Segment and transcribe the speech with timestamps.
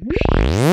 [0.00, 0.63] Whee!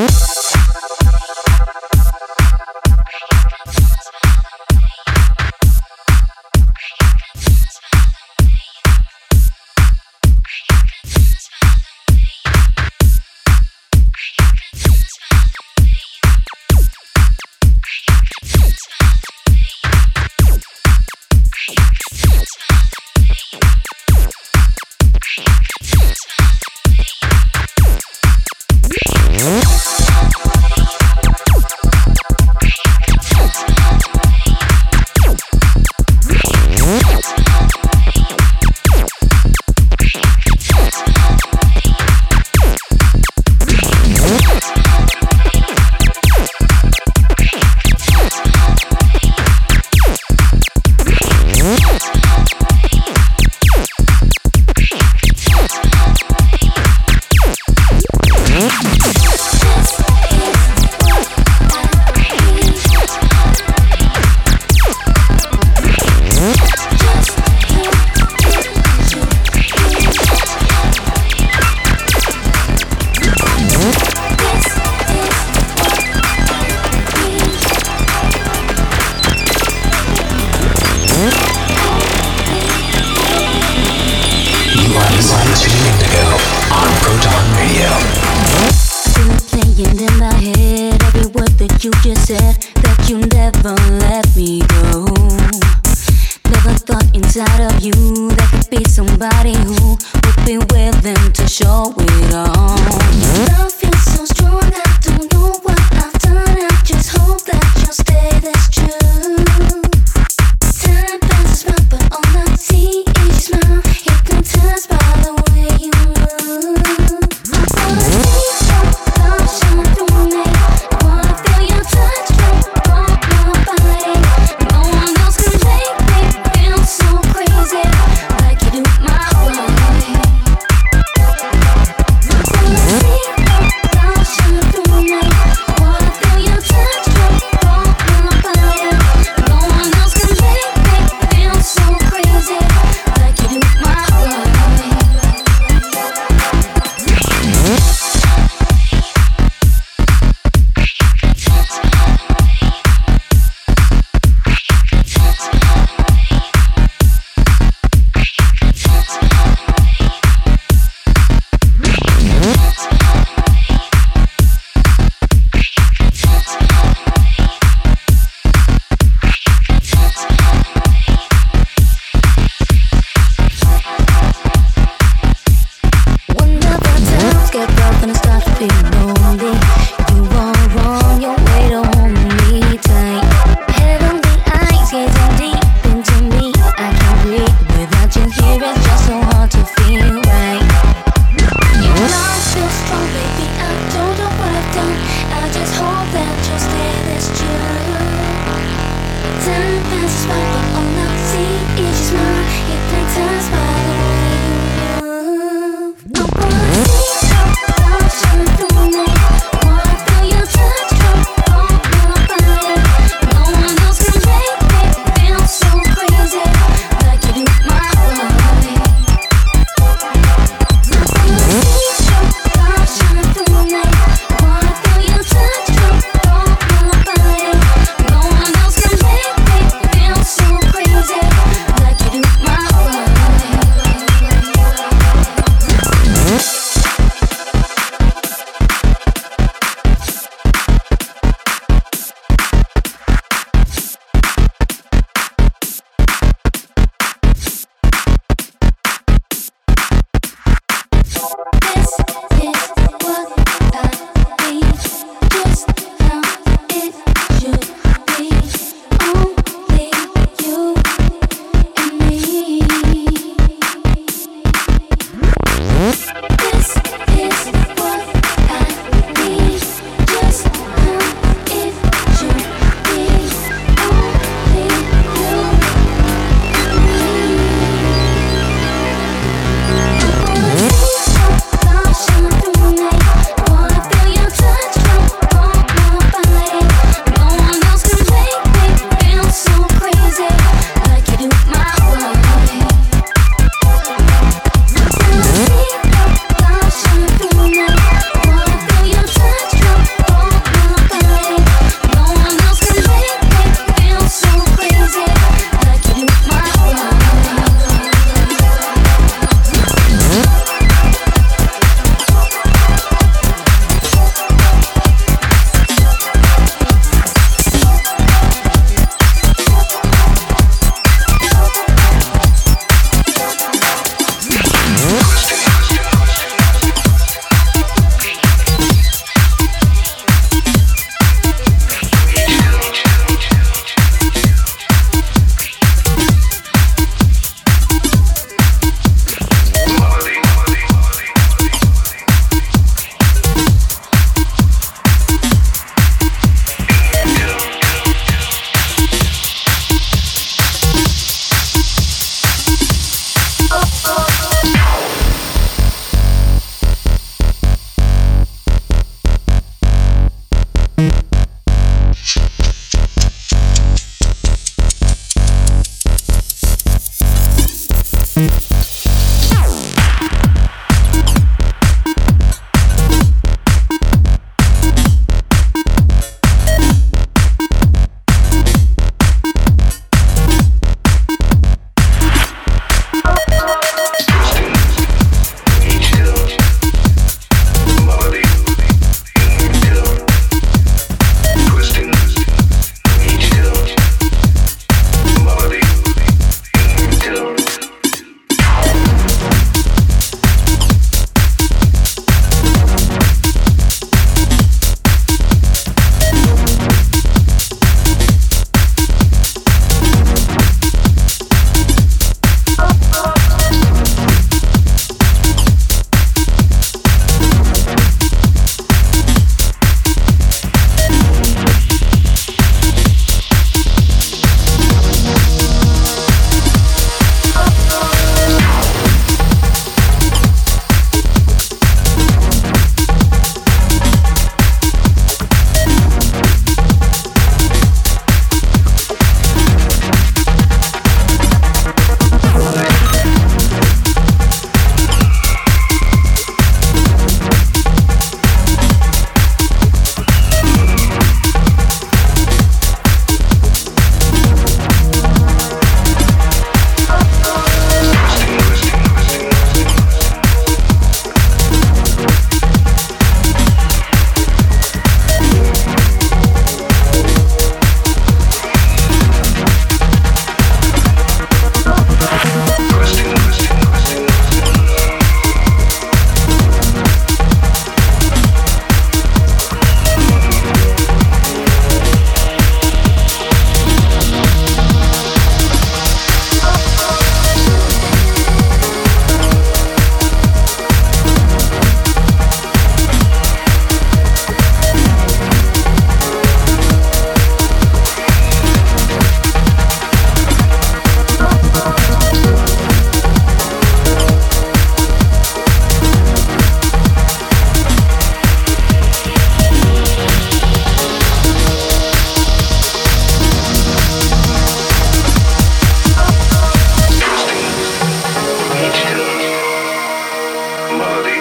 [520.78, 521.21] melody.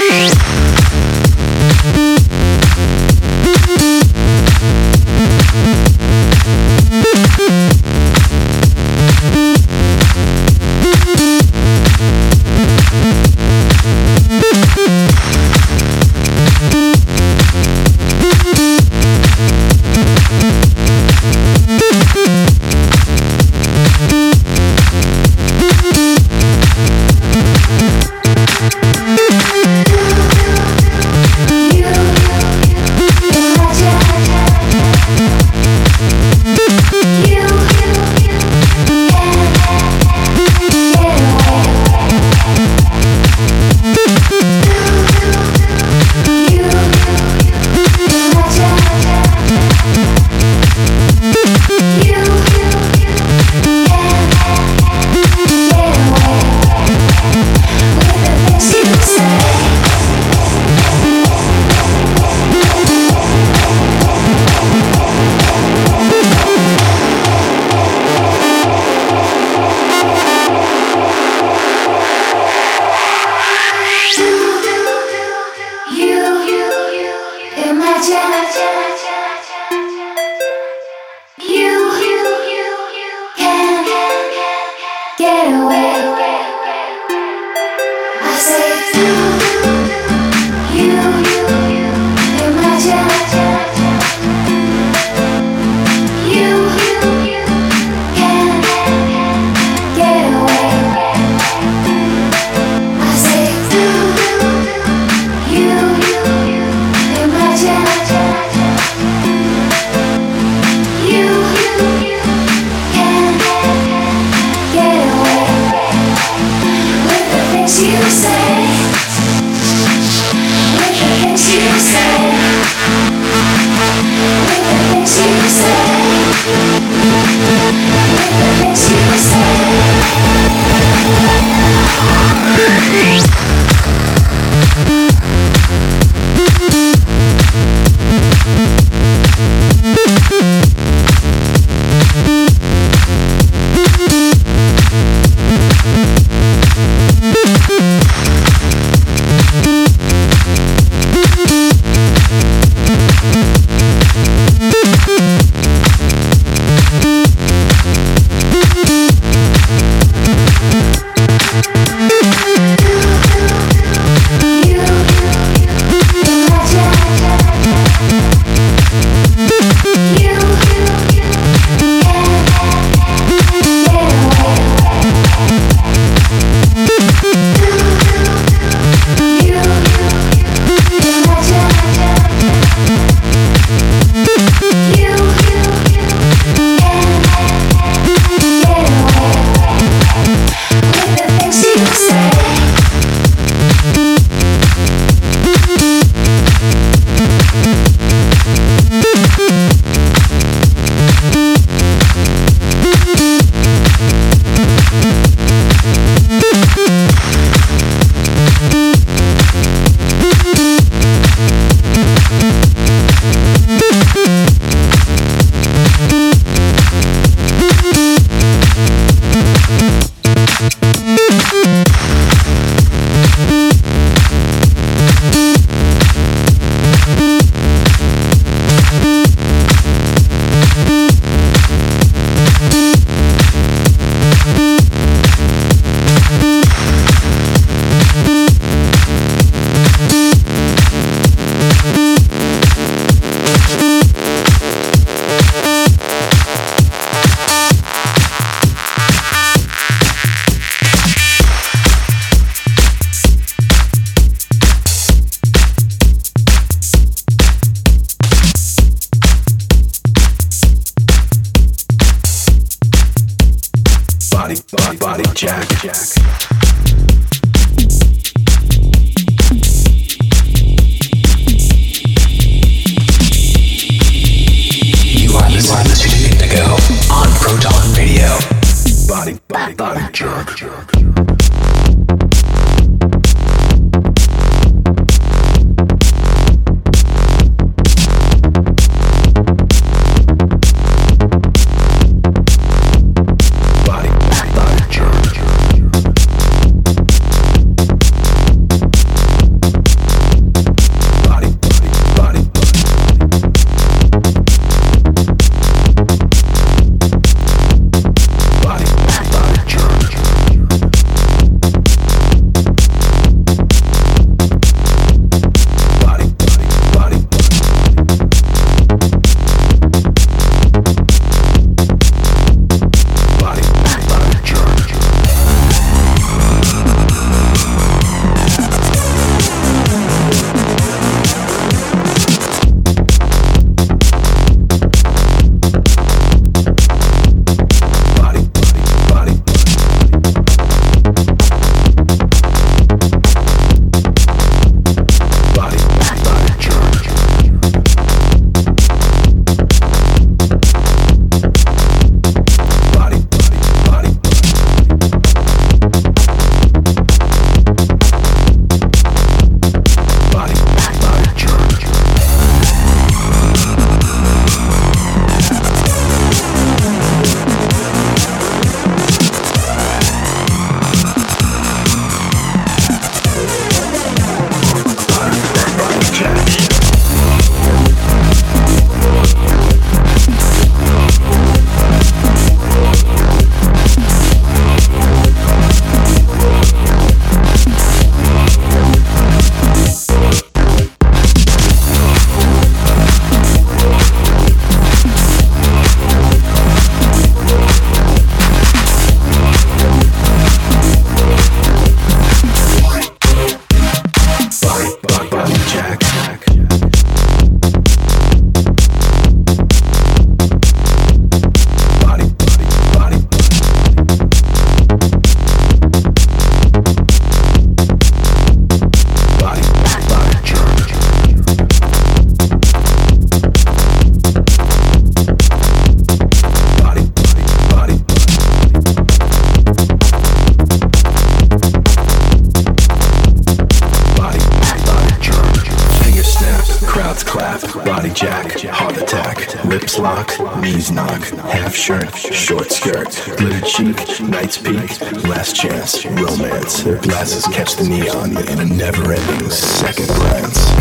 [444.41, 446.81] Night's peak, last chance, romance.
[446.81, 450.71] Their glasses catch the neon in a never ending second glance.